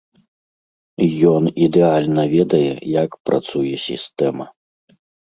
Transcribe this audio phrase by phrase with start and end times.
[1.33, 2.71] Ён ідэальна ведае,
[3.03, 4.45] як працуе сістэма.